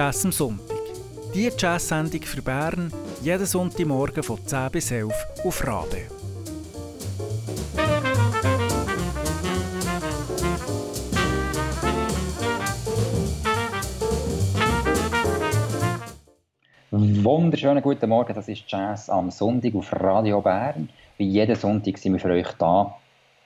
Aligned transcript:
Jazz 0.00 0.24
am 0.24 0.32
Sonntag. 0.32 0.78
Die 1.34 1.50
Jazz-Sendung 1.58 2.22
für 2.22 2.40
Bern, 2.40 2.90
jeden 3.20 3.44
Sonntagmorgen 3.44 4.22
von 4.22 4.38
10 4.46 4.70
bis 4.70 4.90
11 4.92 5.12
auf 5.44 5.66
Rabe. 5.66 6.06
Wunderschönen 16.90 17.82
guten 17.82 18.08
Morgen, 18.08 18.34
das 18.34 18.48
ist 18.48 18.62
Jazz 18.68 19.10
am 19.10 19.30
Sonntag 19.30 19.74
auf 19.74 19.92
Radio 19.92 20.40
Bern. 20.40 20.88
Wie 21.18 21.28
jeden 21.28 21.56
Sonntag 21.56 21.98
sind 21.98 22.14
wir 22.14 22.20
für 22.20 22.30
euch 22.30 22.50
da, 22.58 22.96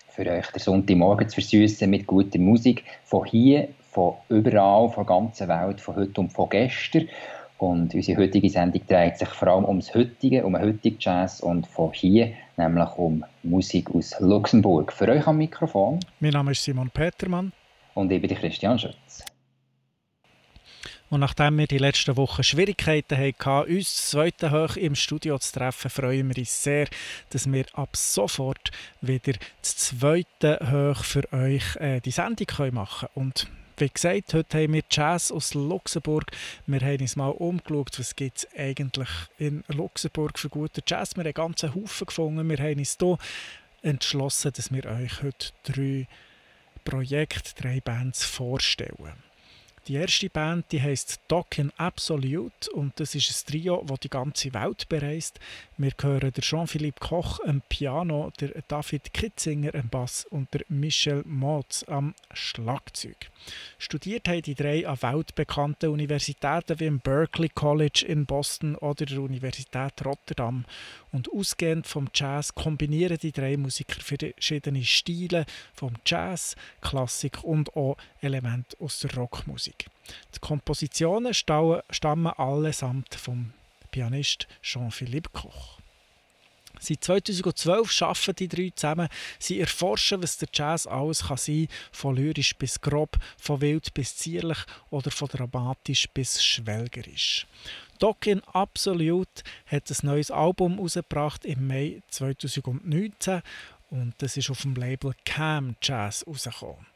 für 0.08 0.30
euch 0.30 0.46
den 0.52 0.60
Sonntagmorgen 0.60 1.28
zu 1.28 1.34
versüßen 1.34 1.90
mit 1.90 2.06
guter 2.06 2.38
Musik 2.38 2.84
von 3.02 3.24
hier, 3.24 3.70
von 3.94 4.14
überall, 4.28 4.90
von 4.90 5.06
der 5.06 5.16
ganzen 5.16 5.48
Welt, 5.48 5.80
von 5.80 5.96
heute 5.96 6.20
und 6.20 6.32
von 6.32 6.48
gestern. 6.48 7.08
Und 7.58 7.94
unsere 7.94 8.20
heutige 8.20 8.50
Sendung 8.50 8.82
dreht 8.86 9.16
sich 9.16 9.28
vor 9.28 9.48
allem 9.48 9.64
ums 9.64 9.94
heutige, 9.94 10.44
um 10.44 10.54
den 10.54 10.62
heutigen 10.62 10.96
Jazz 10.98 11.40
und 11.40 11.66
von 11.68 11.92
hier, 11.92 12.32
nämlich 12.56 12.90
um 12.96 13.24
Musik 13.44 13.94
aus 13.94 14.16
Luxemburg. 14.18 14.92
Für 14.92 15.08
euch 15.08 15.26
am 15.26 15.38
Mikrofon. 15.38 16.00
Mein 16.18 16.32
Name 16.32 16.50
ist 16.50 16.64
Simon 16.64 16.90
Petermann. 16.90 17.52
Und 17.94 18.10
ich 18.10 18.20
bin 18.20 18.34
Christian 18.34 18.78
Schütz. 18.78 19.24
Und 21.10 21.20
nachdem 21.20 21.58
wir 21.58 21.68
die 21.68 21.78
letzten 21.78 22.16
Wochen 22.16 22.42
Schwierigkeiten 22.42 23.16
hatten, 23.16 23.72
uns 23.72 24.08
zweite 24.08 24.50
hoch 24.50 24.74
im 24.76 24.96
Studio 24.96 25.38
zu 25.38 25.52
treffen, 25.52 25.88
freuen 25.88 26.28
wir 26.28 26.38
uns 26.38 26.64
sehr, 26.64 26.88
dass 27.30 27.50
wir 27.50 27.66
ab 27.74 27.96
sofort 27.96 28.72
wieder 29.00 29.34
das 29.60 29.76
zweite 29.76 30.58
hoch 30.60 31.04
für 31.04 31.32
euch 31.32 31.76
äh, 31.76 32.00
die 32.00 32.10
Sendung 32.10 32.48
machen 32.72 33.08
können. 33.14 33.28
Und 33.28 33.48
wie 33.76 33.88
gesagt, 33.88 34.34
heute 34.34 34.62
haben 34.62 34.72
wir 34.74 34.82
Jazz 34.88 35.32
aus 35.32 35.54
Luxemburg. 35.54 36.30
Wir 36.66 36.80
haben 36.80 37.00
uns 37.00 37.16
mal 37.16 37.30
umgeschaut, 37.30 37.98
was 37.98 38.14
gibt 38.14 38.38
es 38.38 38.48
eigentlich 38.56 39.08
in 39.38 39.64
Luxemburg 39.68 40.38
für 40.38 40.48
guten 40.48 40.82
Jazz. 40.86 41.16
Wir 41.16 41.20
haben 41.20 41.26
einen 41.26 41.34
ganzen 41.34 41.74
Haufen 41.74 42.06
gefunden. 42.06 42.48
Wir 42.48 42.58
haben 42.58 42.78
uns 42.78 42.96
hier 43.00 43.18
entschlossen, 43.82 44.52
dass 44.54 44.72
wir 44.72 44.84
euch 44.86 45.22
heute 45.22 45.50
drei 45.64 46.06
Projekte, 46.84 47.60
drei 47.60 47.80
Bands 47.80 48.24
vorstellen. 48.24 49.14
Die 49.86 49.96
erste 49.96 50.30
Band 50.30 50.72
die 50.72 50.80
heißt 50.80 51.20
Dokken 51.28 51.70
Absolute 51.76 52.70
und 52.72 52.98
das 52.98 53.14
ist 53.14 53.28
ein 53.30 53.52
Trio, 53.52 53.84
das 53.86 54.00
die 54.00 54.08
ganze 54.08 54.54
Welt 54.54 54.88
bereist. 54.88 55.38
Wir 55.76 55.92
hören 56.00 56.32
der 56.32 56.42
Jean-Philippe 56.42 57.00
Koch 57.00 57.40
am 57.44 57.60
Piano, 57.68 58.32
der 58.40 58.62
David 58.66 59.12
Kitzinger 59.12 59.74
am 59.74 59.90
Bass 59.90 60.24
und 60.30 60.54
der 60.54 60.62
Michel 60.68 61.22
Motz 61.26 61.84
am 61.86 62.14
Schlagzeug. 62.32 63.30
Studiert 63.76 64.26
haben 64.26 64.40
die 64.40 64.54
drei 64.54 64.88
an 64.88 65.02
weltbekannten 65.02 65.90
Universitäten 65.90 66.80
wie 66.80 66.86
im 66.86 67.00
Berkeley 67.00 67.50
College 67.50 68.06
in 68.08 68.24
Boston 68.24 68.76
oder 68.76 69.04
der 69.04 69.20
Universität 69.20 70.02
Rotterdam. 70.02 70.64
Und 71.12 71.30
ausgehend 71.30 71.86
vom 71.86 72.08
Jazz 72.14 72.54
kombinieren 72.54 73.18
die 73.20 73.32
drei 73.32 73.56
Musiker 73.58 74.00
verschiedene 74.00 74.82
Stile 74.82 75.44
vom 75.74 75.92
Jazz, 76.06 76.56
Klassik 76.80 77.44
und 77.44 77.76
auch 77.76 77.96
Elemente 78.20 78.76
aus 78.80 79.00
der 79.00 79.14
Rockmusik. 79.14 79.73
Die 80.34 80.38
Kompositionen 80.40 81.34
stammen 81.34 82.26
allesamt 82.36 83.14
vom 83.14 83.52
Pianist 83.90 84.46
Jean-Philippe 84.62 85.30
Koch. 85.32 85.78
Seit 86.80 87.04
2012 87.04 88.02
arbeiten 88.02 88.36
die 88.36 88.48
drei 88.48 88.72
zusammen. 88.74 89.08
Sie 89.38 89.60
erforschen, 89.60 90.22
was 90.22 90.36
der 90.36 90.48
Jazz 90.52 90.86
alles 90.86 91.28
kann 91.28 91.36
sein 91.36 91.68
kann, 91.68 91.76
von 91.92 92.16
lyrisch 92.16 92.56
bis 92.56 92.80
grob, 92.80 93.16
von 93.38 93.60
wild 93.60 93.94
bis 93.94 94.16
zierlich 94.16 94.58
oder 94.90 95.10
von 95.10 95.28
dramatisch 95.28 96.08
bis 96.12 96.44
schwelgerisch. 96.44 97.46
Dokin 98.00 98.42
Absolute 98.52 99.44
hat 99.66 99.90
ein 99.90 100.06
neues 100.06 100.30
Album 100.30 100.74
herausgebracht 100.74 101.44
im 101.44 101.66
Mai 101.66 102.02
2019 102.10 103.40
und 103.90 104.14
das 104.18 104.36
ist 104.36 104.50
auf 104.50 104.62
dem 104.62 104.74
Label 104.74 105.14
Cam 105.24 105.76
Jazz 105.80 106.24
rausgekommen. 106.26 106.93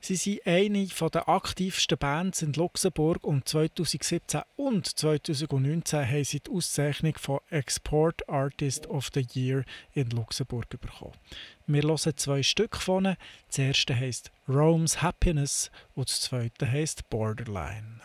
Sie 0.00 0.16
sind 0.16 0.46
eine 0.46 0.86
der 0.86 1.28
aktivsten 1.28 1.98
Bands 1.98 2.42
in 2.42 2.52
Luxemburg 2.52 3.24
und 3.24 3.48
2017 3.48 4.42
und 4.56 4.86
2019 4.86 6.08
haben 6.08 6.24
sie 6.24 6.40
die 6.40 6.50
Auszeichnung 6.50 7.14
von 7.18 7.40
Export 7.50 8.28
Artist 8.28 8.86
of 8.86 9.10
the 9.14 9.26
Year 9.34 9.64
in 9.92 10.10
Luxemburg 10.10 10.68
bekommen. 10.68 11.14
Wir 11.66 11.82
hören 11.82 12.16
zwei 12.16 12.42
Stück 12.42 12.76
von 12.76 13.04
ihnen. 13.04 13.16
Das 13.48 13.58
erste 13.58 13.96
heißt 13.96 14.30
Rome's 14.48 15.02
Happiness 15.02 15.70
und 15.94 16.08
das 16.08 16.20
zweite 16.20 16.70
heißt 16.70 17.08
Borderline. 17.10 18.00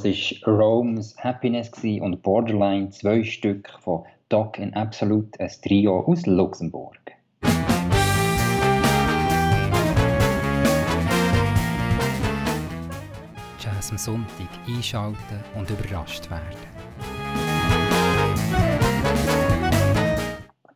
Das 0.00 0.04
war 0.04 0.54
Rome's 0.54 1.16
Happiness 1.18 1.72
und 1.82 2.22
Borderline, 2.22 2.88
zwei 2.90 3.24
Stück 3.24 3.68
von 3.80 4.04
Doc 4.28 4.56
in 4.56 4.72
Absolute, 4.74 5.40
ein 5.40 5.50
Trio 5.60 6.04
aus 6.06 6.24
Luxemburg. 6.24 6.96
Jazz 13.58 13.90
am 13.90 13.98
Sonntag 13.98 14.46
einschalten 14.68 15.16
und 15.56 15.68
überrascht 15.68 16.30
werden. 16.30 16.44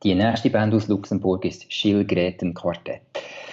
Die 0.02 0.17
nächste 0.17 0.50
Band 0.50 0.75
aus 0.75 0.88
Luxemburg 0.88 1.45
ist 1.45 1.73
Schilgreten 1.73 2.55
Quartett. 2.55 3.02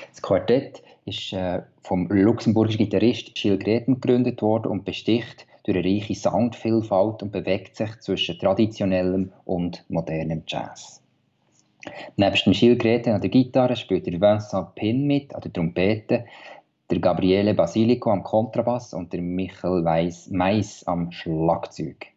Das 0.10 0.20
Quartett 0.20 0.82
ist 1.06 1.32
äh, 1.32 1.62
vom 1.84 2.08
luxemburgischen 2.08 2.86
Gitarrist 2.86 3.36
Gilles 3.36 3.60
Greten 3.60 4.02
gegründet 4.02 4.42
worden 4.42 4.72
und 4.72 4.84
besticht 4.84 5.46
durch 5.74 5.86
eine 5.86 5.96
reiche 5.96 6.16
Soundvielfalt 6.16 7.24
und 7.24 7.32
bewegt 7.32 7.76
sich 7.76 8.00
zwischen 8.00 8.40
traditionellem 8.40 9.32
und 9.46 9.86
modernem 9.90 10.44
Jazz. 10.48 11.02
Neben 12.18 12.36
dem 12.36 12.54
Gilles 12.54 12.78
Greten 12.78 13.12
an 13.12 13.22
der 13.22 13.30
Gitarre 13.30 13.76
spielt 13.76 14.06
der 14.08 14.20
Vincent 14.20 14.76
Pin 14.76 15.08
mit 15.08 15.34
an 15.34 15.42
der 15.42 15.54
Trompete, 15.54 16.26
der 16.90 17.00
Gabriele 17.00 17.54
Basilico 17.54 18.12
am 18.12 18.24
Kontrabass 18.24 18.94
und 18.94 19.14
der 19.14 19.22
Michael 19.22 19.86
Weiss 19.86 20.30
Mais 20.32 20.84
am 20.88 21.12
Schlagzeug. 21.12 22.08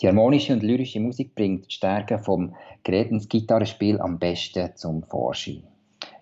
Die 0.00 0.08
harmonische 0.08 0.52
und 0.52 0.62
lyrische 0.62 1.00
Musik 1.00 1.34
bringt 1.34 1.66
die 1.66 1.74
Stärke 1.74 2.18
vom 2.18 2.54
Gretens 2.82 3.28
Gitarrespiel 3.28 4.00
am 4.00 4.18
besten 4.18 4.74
zum 4.74 5.04
Vorschein. 5.04 5.69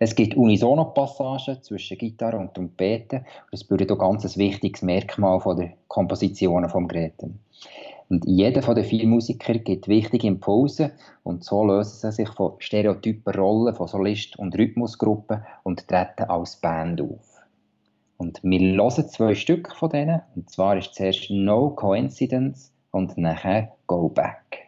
Es 0.01 0.15
gibt 0.15 0.37
Unisono-Passagen 0.37 1.63
zwischen 1.63 1.99
Gitarre 1.99 2.39
und 2.39 2.55
Trompete. 2.55 3.25
Das 3.51 3.65
bildet 3.65 3.91
auch 3.91 3.99
ganz 3.99 4.25
ein 4.25 4.37
wichtiges 4.37 4.83
Merkmal 4.83 5.41
von 5.41 5.57
der 5.57 5.73
Kompositionen 5.89 6.71
vom 6.71 6.87
Greten. 6.87 7.41
Und 8.09 8.25
jeder 8.27 8.63
von 8.63 8.75
den 8.75 8.85
vier 8.85 9.07
Musikern 9.07 9.63
gibt 9.65 9.89
wichtige 9.89 10.29
Impulse 10.29 10.93
und 11.25 11.45
so 11.45 11.65
lösen 11.65 12.11
sie 12.11 12.13
sich 12.13 12.29
von 12.31 12.53
stereotypen 12.59 13.35
Rollen 13.35 13.75
von 13.75 13.87
Solist- 13.87 14.39
und 14.39 14.57
Rhythmusgruppen 14.57 15.45
und 15.65 15.87
treten 15.89 16.31
als 16.31 16.57
Band 16.57 17.03
auf. 17.03 17.43
Und 18.17 18.41
wir 18.43 18.61
hören 18.61 19.09
zwei 19.09 19.35
Stück 19.35 19.75
von 19.75 19.91
denen. 19.91 20.23
Und 20.35 20.49
zwar 20.49 20.77
ist 20.79 20.95
zuerst 20.95 21.31
No 21.31 21.71
Coincidence 21.71 22.73
und 22.93 23.19
nachher 23.19 23.73
Go 23.87 24.09
Back. 24.09 24.68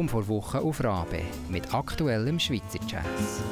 Album 0.00 0.08
vor 0.08 0.28
Woche 0.28 0.62
auf 0.62 0.82
Rabe 0.82 1.20
mit 1.50 1.74
aktuellem 1.74 2.38
Schweizer 2.38 2.78
Jazz. 2.88 3.42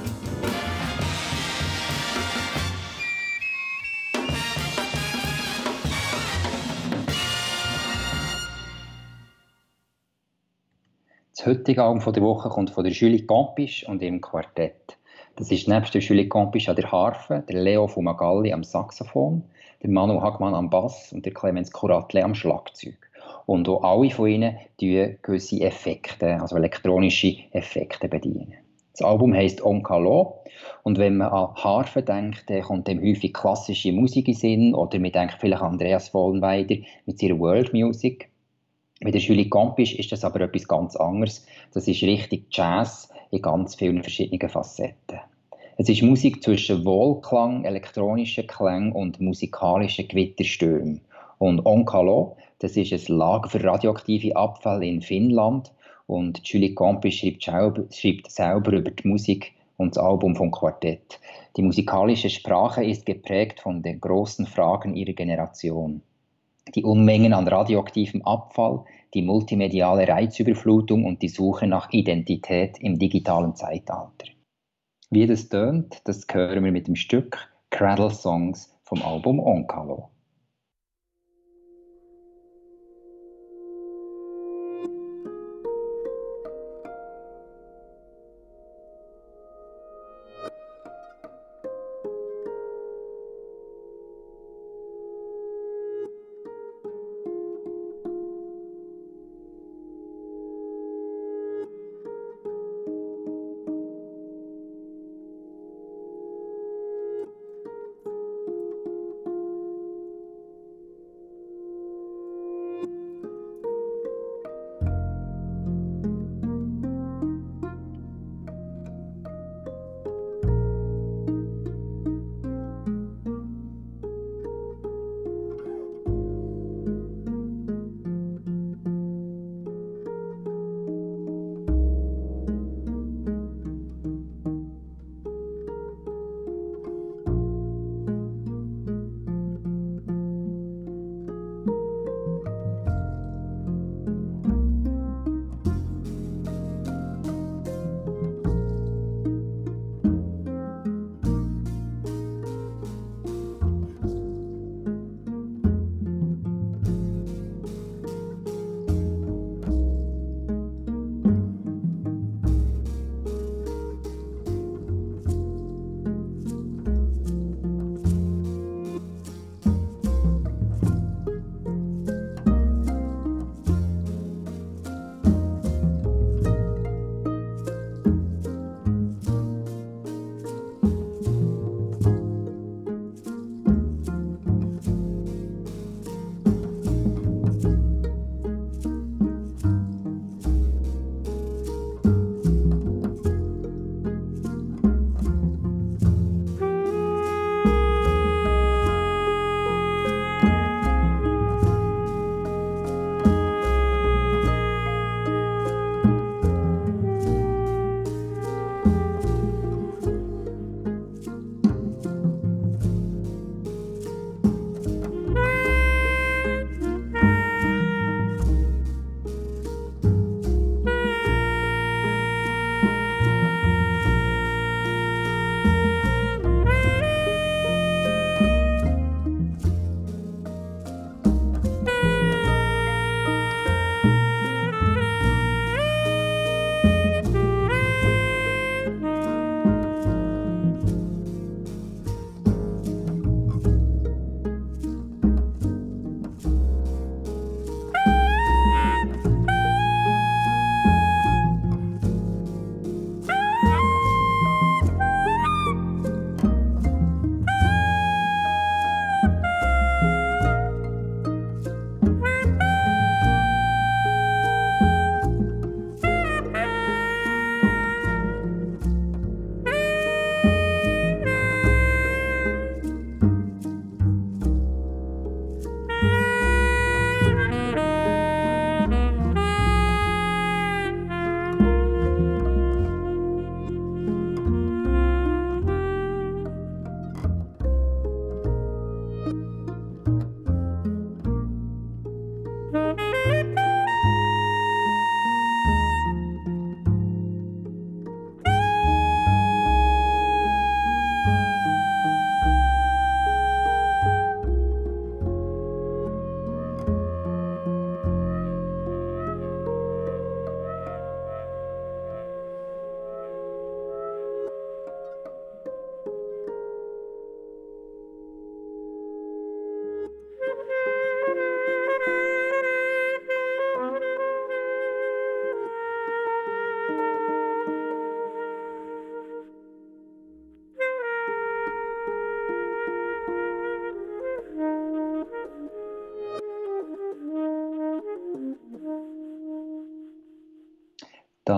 Das 11.37 11.45
heutige 11.45 11.83
Album 11.83 12.01
der 12.15 12.23
Woche 12.23 12.49
kommt 12.49 12.71
von 12.71 12.83
der 12.83 12.95
Julie 12.95 13.27
Campisch 13.27 13.87
und 13.87 14.03
im 14.03 14.23
Quartett. 14.23 14.97
Das 15.37 15.51
ist 15.51 15.69
nebst 15.69 15.93
der 15.93 16.01
Julie 16.01 16.31
Campisch 16.31 16.71
an 16.71 16.77
der 16.77 16.91
Harfe, 16.91 17.45
der 17.47 17.61
Leo 17.61 17.87
Fumagalli 17.89 18.55
am 18.55 18.65
Saxophon, 18.65 19.43
der 19.83 19.91
Manu 19.91 20.23
Hagmann 20.23 20.55
am 20.55 20.71
Bass 20.71 21.13
und 21.13 21.27
der 21.27 21.35
Clemens 21.35 21.71
Kuratle 21.71 22.25
am 22.25 22.35
Schlagzeug. 22.35 23.08
Und 23.49 23.67
auch 23.67 23.83
alle 23.83 24.11
von 24.11 24.29
ihnen 24.29 24.59
bedienen 24.79 25.17
gewisse 25.23 25.63
Effekte, 25.63 26.39
also 26.39 26.57
elektronische 26.57 27.35
Effekte 27.53 28.07
bedienen. 28.07 28.53
Das 28.93 29.01
Album 29.01 29.33
heißt 29.35 29.65
Onkalo 29.65 30.43
und 30.83 30.99
wenn 30.99 31.17
man 31.17 31.29
an 31.29 31.55
Harfe 31.55 32.03
denkt, 32.03 32.45
kommt 32.67 32.89
dem 32.89 33.01
häufig 33.01 33.33
klassische 33.33 33.91
Musik 33.91 34.29
in 34.29 34.35
Sinn 34.35 34.75
oder 34.75 34.99
man 34.99 35.13
denkt 35.13 35.37
vielleicht 35.41 35.63
an 35.63 35.73
Andreas 35.73 36.11
Vollenweider 36.11 36.77
mit 37.07 37.19
seiner 37.19 37.39
World 37.39 37.73
Music. 37.73 38.29
Mit 39.01 39.15
der 39.15 39.23
Julie 39.23 39.49
Campisch 39.49 39.95
ist 39.95 40.13
das 40.13 40.25
aber 40.25 40.43
etwas 40.43 40.69
ganz 40.69 40.95
anderes. 40.97 41.47
Das 41.73 41.89
ist 41.89 42.03
richtig 42.03 42.49
Jazz 42.51 43.09
in 43.31 43.41
ganz 43.41 43.77
vielen 43.77 44.03
verschiedenen 44.03 44.51
Facetten. 44.51 45.21
Es 45.79 45.89
ist 45.89 46.03
Musik 46.03 46.43
zwischen 46.43 46.85
Wohlklang, 46.85 47.65
elektronischen 47.65 48.47
Klängen 48.47 48.93
und 48.93 49.23
musikalischen 49.23 50.07
Gewitterstürmen. 50.07 51.01
Und 51.39 51.65
Onkalo, 51.65 52.37
das 52.59 52.77
ist 52.77 52.93
ein 52.93 53.17
Lager 53.17 53.49
für 53.49 53.63
radioaktive 53.63 54.37
Abfälle 54.37 54.87
in 54.87 55.03
Finnland. 55.03 55.73
Und 56.07 56.41
Julie 56.49 56.75
Campisch 56.75 57.21
schreibt, 57.21 57.95
schreibt 57.95 58.31
selber 58.31 58.73
über 58.73 58.91
die 58.91 59.07
Musik 59.07 59.53
und 59.77 59.97
das 59.97 60.03
Album 60.03 60.35
vom 60.37 60.51
Quartett. 60.51 61.21
Die 61.57 61.63
musikalische 61.63 62.31
Sprache 62.31 62.85
ist 62.85 63.07
geprägt 63.07 63.61
von 63.61 63.83
den 63.83 64.01
großen 64.01 64.47
Fragen 64.47 64.95
ihrer 64.95 65.13
Generation 65.13 66.03
die 66.75 66.85
Unmengen 66.85 67.33
an 67.33 67.49
radioaktivem 67.49 68.23
Abfall, 68.23 68.85
die 69.15 69.23
multimediale 69.23 70.07
Reizüberflutung 70.07 71.05
und 71.05 71.23
die 71.23 71.29
Suche 71.29 71.67
nach 71.67 71.91
Identität 71.93 72.79
im 72.81 72.99
digitalen 72.99 73.55
Zeitalter. 73.55 74.27
Wie 75.11 75.27
das 75.27 75.49
tönt, 75.49 76.03
das 76.05 76.27
hören 76.31 76.65
wir 76.65 76.73
mit 76.73 76.87
dem 76.87 76.97
Stück 76.97 77.51
Cradle 77.71 78.11
Songs 78.11 78.75
vom 78.83 79.03
Album 79.03 79.41
Onkalo. 79.41 80.11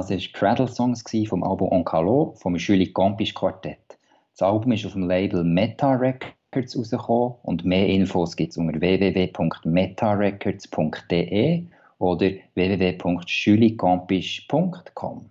Das 0.00 0.08
waren 0.08 0.32
Cradle 0.32 0.66
Songs 0.66 1.04
vom 1.28 1.44
Album 1.44 1.70
Oncalo 1.72 2.32
vom 2.38 2.56
Julie 2.56 2.90
Campisch 2.90 3.34
Quartett. 3.34 3.98
Das 4.32 4.40
Album 4.48 4.72
ist 4.72 4.86
auf 4.86 4.94
dem 4.94 5.06
Label 5.06 5.44
Meta 5.44 5.92
Records 5.92 6.74
rausgekommen 6.74 7.34
und 7.42 7.66
mehr 7.66 7.86
Infos 7.86 8.34
gibt 8.34 8.52
es 8.52 8.56
unter 8.56 8.80
www.metarecords.de 8.80 11.66
oder 11.98 12.30
www.juliecampisch.com. 12.54 15.30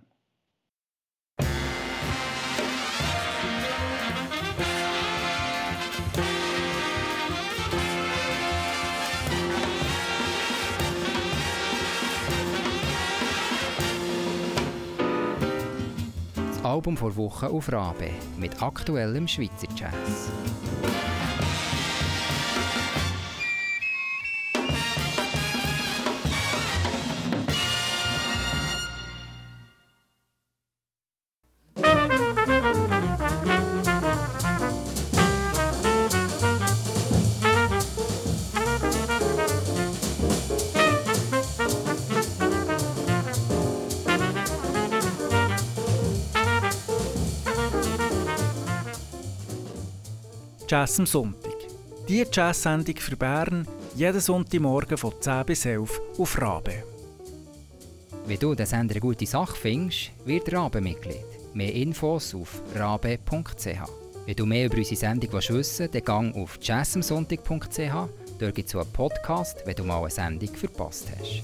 Album 16.70 16.96
vor 16.96 17.16
Woche 17.16 17.48
auf 17.48 17.72
Rabe 17.72 18.10
mit 18.38 18.62
aktuellem 18.62 19.26
Schweizer 19.26 19.66
Jazz. 19.74 20.30
Jazz 50.70 51.00
am 51.00 51.06
Sonntag. 51.06 51.56
Die 52.08 52.24
Jazz-Sendung 52.30 52.94
für 52.94 53.16
Bern 53.16 53.66
jeden 53.96 54.20
Sonntagmorgen 54.20 54.96
von 54.96 55.12
10 55.20 55.44
bis 55.44 55.66
11 55.66 56.00
auf 56.16 56.40
Rabe. 56.40 56.84
Wenn 58.24 58.38
du 58.38 58.54
den 58.54 58.66
Sender 58.66 58.94
eine 58.94 59.00
gute 59.00 59.26
Sache 59.26 59.56
findest, 59.56 60.12
wird 60.24 60.52
Rabe 60.52 60.80
Mitglied. 60.80 61.24
Mehr 61.54 61.74
Infos 61.74 62.36
auf 62.36 62.62
rabe.ch. 62.76 63.66
Wenn 64.26 64.36
du 64.36 64.46
mehr 64.46 64.66
über 64.66 64.76
unsere 64.76 64.94
Sendung 64.94 65.32
wissen 65.32 65.56
willst, 65.56 65.80
dann 65.80 66.04
gang 66.04 66.36
auf 66.36 66.56
jazzamsonntag.ch. 66.62 68.08
Dort 68.38 68.54
gibt 68.54 68.68
es 68.68 68.76
einen 68.76 68.92
Podcast, 68.92 69.64
wenn 69.64 69.74
du 69.74 69.82
mal 69.82 70.02
eine 70.02 70.10
Sendung 70.10 70.54
verpasst 70.54 71.08
hast. 71.18 71.42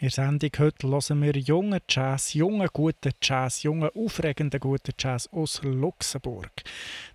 In 0.00 0.06
der 0.06 0.12
Sendung 0.12 0.50
heute 0.56 0.88
hören 0.88 1.22
wir 1.22 1.36
jungen 1.36 1.80
Jazz, 1.86 2.32
jungen 2.32 2.70
guten 2.72 3.12
Jazz, 3.20 3.64
jungen 3.64 3.90
aufregenden 3.94 4.58
guten 4.58 4.94
Jazz 4.98 5.28
aus 5.30 5.60
Luxemburg. 5.62 6.50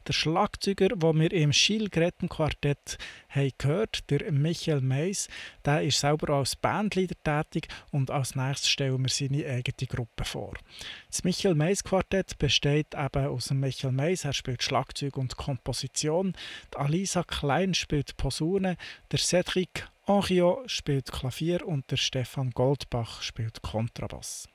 Der 0.08 0.14
Schlagzeuger, 0.14 0.90
den 0.90 1.20
wir 1.20 1.32
im 1.32 1.52
Schilgretten-Quartett 1.52 3.00
haben 3.30 3.52
gehört, 3.58 4.08
der 4.12 4.32
Michael 4.32 4.82
Meis, 4.82 5.30
der 5.66 5.82
ist 5.82 6.00
selber 6.00 6.36
als 6.36 6.56
Bandleader 6.56 7.16
tätig 7.24 7.70
und 7.90 8.12
als 8.12 8.36
nächstes 8.36 8.70
stellen 8.70 9.02
wir 9.02 9.10
seine 9.10 9.48
eigene 9.48 9.88
Gruppe 9.88 10.24
vor. 10.24 10.54
Das 11.10 11.24
Michael 11.24 11.56
Meis 11.56 11.84
Quartett 11.84 12.38
besteht 12.38 12.94
eben 12.94 13.26
aus 13.26 13.50
Michael 13.50 13.94
Meis, 13.94 14.26
er 14.26 14.34
spielt 14.34 14.62
Schlagzeug 14.62 15.18
und 15.18 15.38
Komposition, 15.38 16.34
die 16.72 16.78
Alisa 16.78 17.24
Klein 17.24 17.74
spielt 17.74 18.16
Posaune, 18.16 18.78
der 19.12 19.18
Cedric 19.18 19.88
Henriot 20.08 20.70
spielt 20.70 21.12
Klavier 21.12 21.68
und 21.68 21.90
der 21.90 21.98
Stefan 21.98 22.52
Goldbach 22.52 23.24
spielt 23.24 23.64
Kontrabass. 23.64 24.48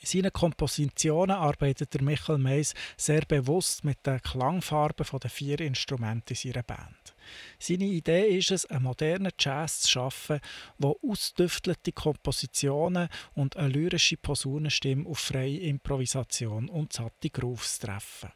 In 0.00 0.06
seinen 0.06 0.32
Kompositionen 0.32 1.34
arbeitet 1.34 1.94
der 1.94 2.02
Michael 2.02 2.36
Meis 2.36 2.74
sehr 2.98 3.22
bewusst 3.22 3.84
mit 3.84 4.06
den 4.06 4.20
Klangfarben 4.20 5.06
der 5.18 5.30
vier 5.30 5.60
Instrumente 5.60 6.34
in 6.34 6.36
seiner 6.36 6.62
Band. 6.62 7.14
Seine 7.58 7.84
Idee 7.84 8.36
ist 8.36 8.50
es, 8.50 8.66
einen 8.66 8.82
modernen 8.82 9.32
Jazz 9.38 9.80
zu 9.80 9.92
schaffen, 9.92 10.40
der 10.78 10.94
ausdüftelte 11.02 11.92
Kompositionen 11.92 13.08
und 13.32 13.56
eine 13.56 13.68
lyrische 13.68 14.18
Posaunenstimme 14.18 15.08
auf 15.08 15.20
freie 15.20 15.60
Improvisation 15.60 16.68
und 16.68 16.92
satte 16.92 17.30
Grooves 17.30 17.78
treffen. 17.78 18.30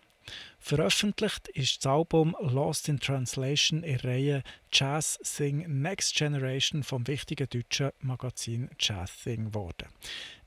Veröffentlicht 0.59 1.49
ist 1.49 1.85
das 1.85 1.93
Album 1.93 2.37
Lost 2.41 2.89
in 2.89 3.01
Translation 3.01 3.83
in 3.83 3.97
Reihe 4.01 4.43
Jazz 4.73 5.19
Thing 5.23 5.83
Next 5.83 6.15
Generation 6.15 6.83
vom 6.83 7.07
wichtigen 7.07 7.49
deutschen 7.49 7.91
Magazin 8.01 8.71
Jazz 8.79 9.11
Thing 9.23 9.47
geworden. 9.47 9.89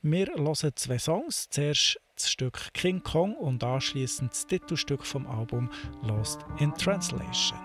Wir 0.02 0.28
hören 0.28 0.72
zwei 0.76 0.98
Songs, 0.98 1.50
zuerst 1.50 2.00
das 2.16 2.32
Stück 2.32 2.74
King 2.74 3.04
Kong 3.04 3.36
und 3.36 3.64
anschließend 3.64 4.32
das 4.32 4.48
Titelstück 4.48 5.06
vom 5.06 5.28
Album 5.28 5.70
Lost 6.02 6.40
in 6.60 6.74
Translation. 6.74 7.60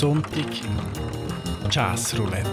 Sonntag, 0.00 0.46
Jazz 1.70 2.18
Roulette. 2.18 2.48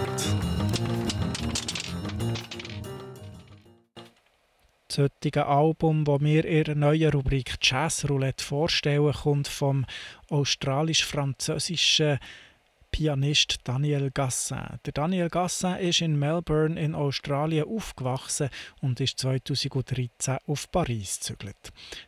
Das 4.86 4.98
heutige 4.98 5.46
Album, 5.46 6.04
das 6.04 6.20
wir 6.20 6.44
in 6.44 6.64
der 6.64 6.74
neuen 6.74 7.10
Rubrik 7.10 7.54
Jazz 7.62 8.06
Roulette 8.06 8.44
vorstellen, 8.44 9.14
kommt 9.14 9.48
vom 9.48 9.86
australisch-französischen 10.28 12.18
Pianist 12.90 13.58
Daniel 13.64 14.10
Gassin. 14.10 14.80
Der 14.84 14.92
Daniel 14.92 15.28
Gassin 15.28 15.76
ist 15.76 16.00
in 16.00 16.18
Melbourne 16.18 16.80
in 16.80 16.94
Australien 16.94 17.68
aufgewachsen 17.68 18.48
und 18.80 19.00
ist 19.00 19.18
2013 19.20 20.38
auf 20.46 20.70
Paris 20.70 21.18
gezügelt. 21.18 21.56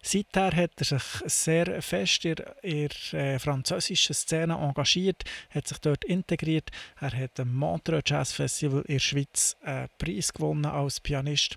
Seither 0.02 0.50
hat 0.54 0.72
er 0.76 0.84
sich 0.84 1.02
sehr 1.26 1.82
fest 1.82 2.24
in 2.24 2.36
der 2.62 2.90
äh, 3.12 3.38
französischen 3.38 4.14
Szene 4.14 4.54
engagiert, 4.54 5.24
hat 5.50 5.68
sich 5.68 5.78
dort 5.78 6.04
integriert. 6.04 6.70
Er 7.00 7.12
hat 7.12 7.38
am 7.38 7.54
Montreux 7.54 8.02
Jazz 8.04 8.32
Festival 8.32 8.82
in 8.82 8.94
der 8.94 9.00
Schweiz 9.00 9.56
einen 9.62 9.88
Preis 9.98 10.32
gewonnen 10.32 10.66
als 10.66 11.00
Pianist 11.00 11.56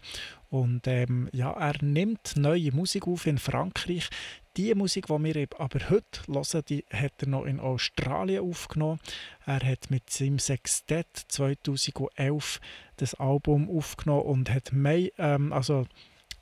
und 0.54 0.86
ähm, 0.86 1.30
ja, 1.34 1.50
er 1.50 1.84
nimmt 1.84 2.36
neue 2.36 2.72
Musik 2.72 3.08
auf 3.08 3.26
in 3.26 3.40
Frankreich. 3.40 4.08
Die 4.56 4.76
Musik, 4.76 5.08
die 5.08 5.24
wir 5.24 5.48
aber 5.58 5.90
heute 5.90 6.22
hören, 6.28 6.64
die 6.70 6.86
hat 6.94 7.14
er 7.22 7.28
noch 7.28 7.46
in 7.46 7.60
Australien 7.60 8.44
aufgenommen. 8.44 9.00
Er 9.48 9.62
hat 9.62 9.90
mit 9.90 10.12
seinem 10.12 10.38
Sextett 10.38 11.08
2011 11.28 12.62
das 12.98 13.16
Album 13.16 13.68
aufgenommen 13.76 14.24
und 14.24 14.52
hat 14.52 14.72
May, 14.72 15.12
ähm, 15.18 15.52
also, 15.52 15.88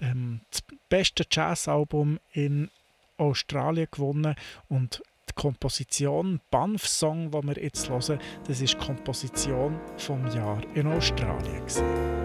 ähm, 0.02 0.42
das 0.50 0.62
beste 0.90 1.24
Jazzalbum 1.32 2.20
in 2.34 2.70
Australien 3.18 3.88
gewonnen 3.90 4.36
und 4.68 5.02
die 5.30 5.34
Komposition 5.34 6.42
Banff 6.50 6.88
Song, 6.88 7.32
die 7.32 7.44
wir 7.44 7.64
jetzt 7.64 7.90
hören, 7.90 8.20
das 8.46 8.60
ist 8.60 8.74
die 8.74 8.86
Komposition 8.86 9.80
vom 9.96 10.28
Jahr 10.28 10.62
in 10.76 10.88
Australien 10.88 11.60
gewesen. 11.60 12.21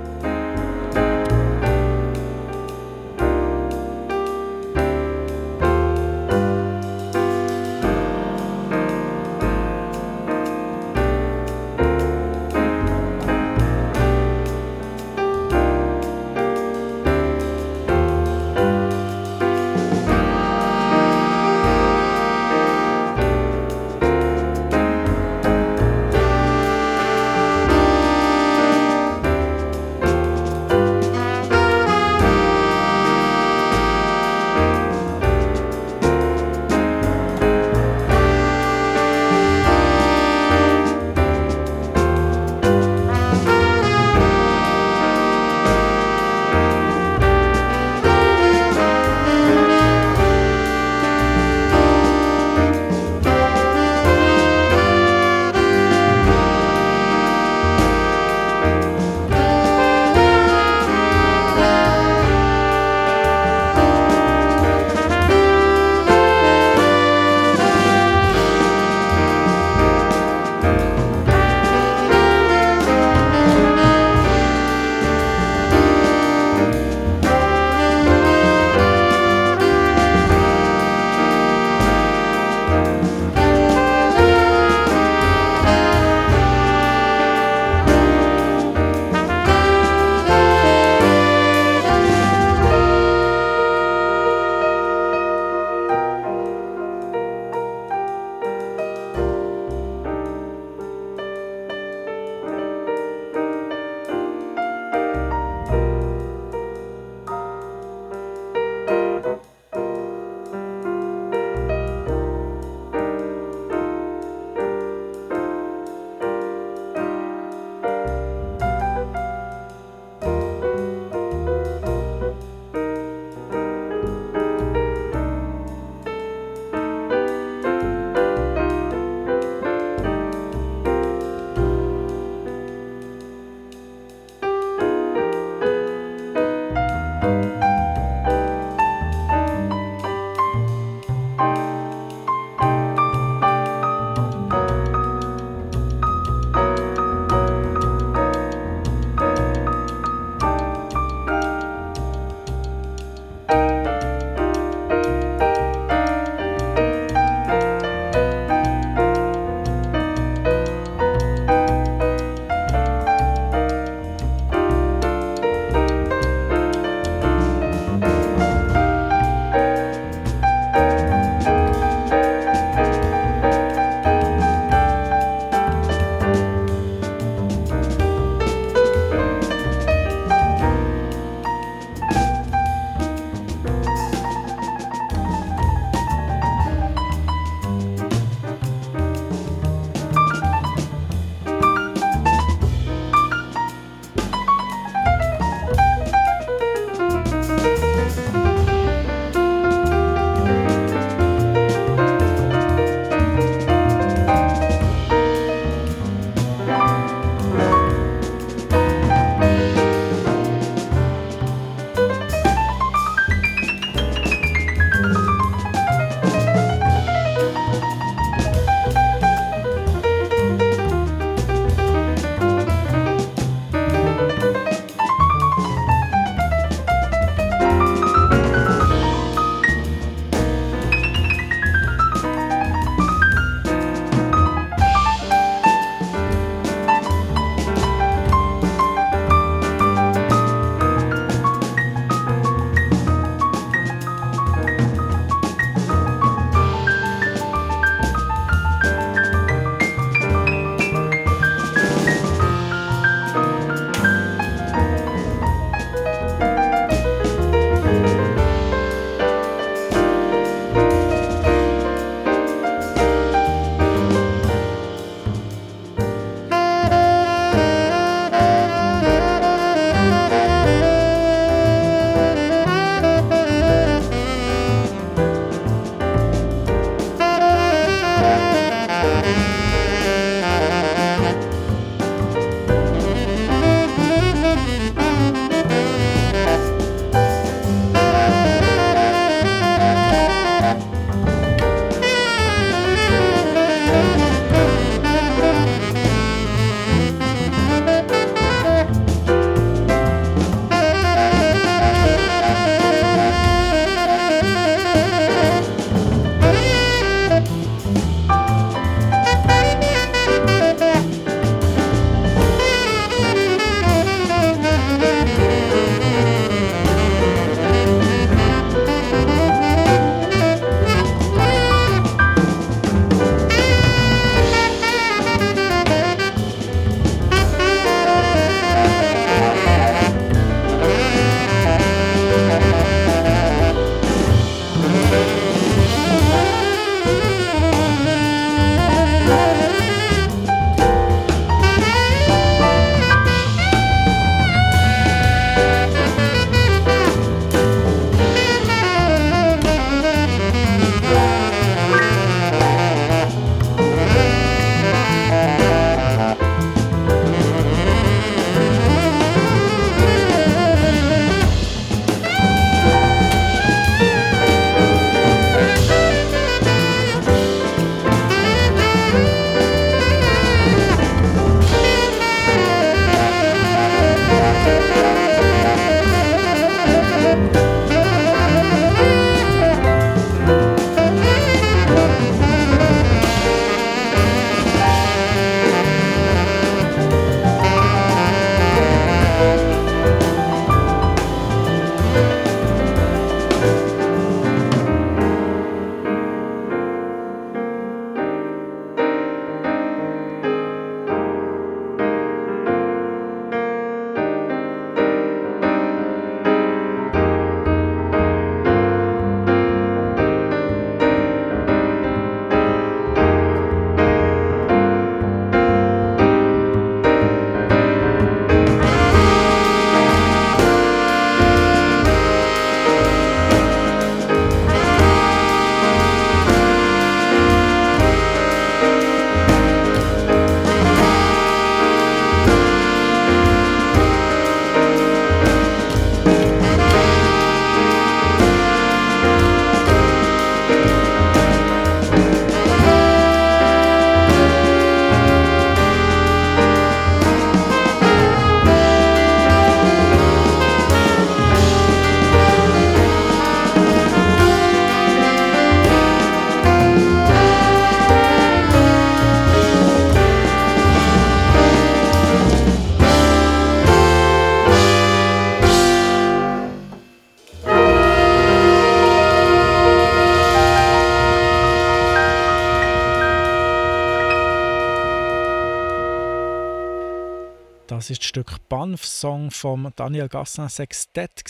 Das 478.06 478.12
ist 478.12 478.20
das 478.20 478.28
Stück 478.28 478.68
Banff-Song 478.68 479.50
von 479.50 479.92
Daniel 479.96 480.28
Gassin 480.28 480.68
Sextett, 480.68 481.42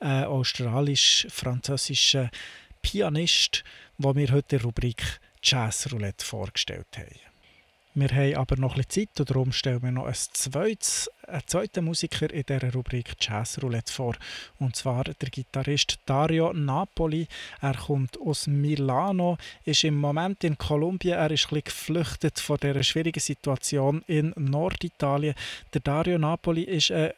ein 0.00 0.24
australisch-französischer 0.26 2.30
Pianist, 2.82 3.64
den 3.96 4.16
wir 4.16 4.30
heute 4.30 4.58
der 4.58 4.64
Rubrik 4.64 5.18
Jazz 5.42 5.90
Roulette 5.90 6.26
vorgestellt 6.26 6.88
haben. 6.94 7.27
Wir 8.00 8.10
haben 8.10 8.36
aber 8.36 8.56
noch 8.56 8.76
bisschen 8.76 9.08
Zeit 9.08 9.18
und 9.18 9.30
darum 9.30 9.50
stellen 9.50 9.82
wir 9.82 9.90
noch 9.90 10.06
ein 10.06 10.14
zweites, 10.14 11.10
einen 11.26 11.42
zweiten 11.46 11.84
Musiker 11.84 12.32
in 12.32 12.44
dieser 12.44 12.72
Rubrik 12.72 13.16
Jazz 13.20 13.60
Roulette 13.60 13.92
vor. 13.92 14.14
Und 14.60 14.76
zwar 14.76 15.02
der 15.02 15.30
Gitarrist 15.30 15.98
Dario 16.06 16.52
Napoli. 16.52 17.26
Er 17.60 17.74
kommt 17.74 18.16
aus 18.20 18.46
Milano, 18.46 19.36
ist 19.64 19.82
im 19.82 19.96
Moment 19.96 20.44
in 20.44 20.56
Kolumbien. 20.56 21.18
Er 21.18 21.32
ist 21.32 21.52
ein 21.52 21.60
geflüchtet 21.60 22.38
von 22.38 22.58
dieser 22.58 22.84
schwierigen 22.84 23.18
Situation 23.18 24.04
in 24.06 24.32
Norditalien. 24.36 25.34
Der 25.74 25.80
Dario 25.80 26.18
Napoli 26.18 26.62
ist 26.62 26.92
ein 26.92 27.10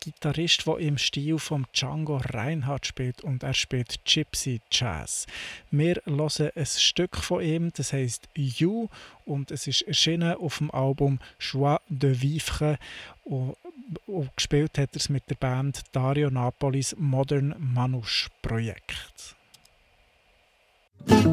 Gitarrist, 0.00 0.66
der 0.66 0.78
im 0.78 0.98
Stil 0.98 1.38
von 1.38 1.66
Django 1.72 2.16
Reinhardt 2.16 2.86
spielt 2.86 3.22
und 3.22 3.42
er 3.42 3.54
spielt 3.54 4.04
Gypsy 4.04 4.60
Jazz. 4.70 5.26
Wir 5.70 6.00
hören 6.04 6.50
ein 6.54 6.66
Stück 6.66 7.16
von 7.16 7.42
ihm, 7.42 7.72
das 7.74 7.92
heißt 7.92 8.28
You 8.34 8.88
und 9.24 9.50
es 9.50 9.66
ist 9.66 9.82
erschienen 9.82 10.36
auf 10.36 10.58
dem 10.58 10.70
Album 10.70 11.18
Joie 11.38 11.80
de 11.88 12.20
Vivre 12.20 12.78
und, 13.24 13.56
und 14.06 14.36
gespielt 14.36 14.78
hat 14.78 14.90
er 14.92 14.96
es 14.96 15.08
mit 15.08 15.28
der 15.30 15.36
Band 15.36 15.82
Dario 15.92 16.30
Napolis 16.30 16.94
Modern 16.98 17.54
Manusch 17.58 18.28
Projekt. 18.42 19.34
Das 21.06 21.24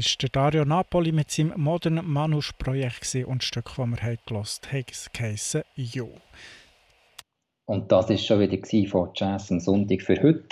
ist 0.00 0.22
der 0.22 0.30
Dario 0.30 0.64
Napoli 0.64 1.12
mit 1.12 1.30
seinem 1.30 1.52
Modern 1.60 2.00
Manus 2.06 2.54
Projekt 2.54 3.14
und 3.26 3.42
das 3.42 3.48
Stück, 3.48 3.66
das 3.76 3.86
wir 3.86 3.96
gehört 3.96 4.20
haben, 4.30 4.80
heisst 5.20 5.58
«Jo». 5.74 6.08
Und 7.66 7.92
das 7.92 8.08
war 8.08 8.16
schon 8.16 8.40
wieder 8.40 8.88
von 8.88 9.10
Jazz 9.14 9.52
am 9.52 9.60
Sonntag 9.60 10.00
für 10.00 10.20
heute. 10.22 10.44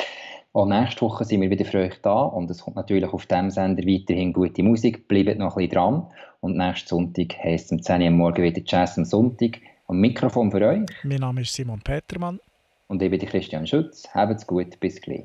Auch 0.52 0.66
nächste 0.66 1.00
Woche 1.00 1.24
sind 1.24 1.40
wir 1.40 1.48
wieder 1.48 1.64
für 1.64 1.78
euch 1.78 1.94
da 2.02 2.24
und 2.24 2.50
es 2.50 2.60
kommt 2.60 2.76
natürlich 2.76 3.10
auf 3.10 3.24
diesem 3.24 3.50
Sender 3.50 3.84
weiterhin 3.84 4.34
gute 4.34 4.62
Musik. 4.62 5.08
Bleibt 5.08 5.38
noch 5.38 5.56
ein 5.56 5.66
bisschen 5.66 5.70
dran 5.70 6.06
und 6.40 6.58
nächsten 6.58 6.88
Sonntag 6.88 7.34
heisst 7.42 7.66
es 7.66 7.72
um 7.72 7.82
10 7.82 8.02
Uhr 8.02 8.10
morgen 8.10 8.42
wieder 8.42 8.60
Jazz 8.66 8.98
am 8.98 9.06
Sonntag. 9.06 9.60
Am 9.86 9.98
Mikrofon 9.98 10.50
für 10.50 10.60
euch. 10.60 10.86
Mein 11.04 11.20
Name 11.20 11.40
ist 11.40 11.54
Simon 11.54 11.80
Petermann. 11.80 12.38
Und 12.88 13.00
ich 13.00 13.10
bin 13.10 13.20
Christian 13.20 13.66
Schütz. 13.66 14.06
Habt's 14.12 14.46
gut, 14.46 14.78
bis 14.78 15.00
gleich. 15.00 15.24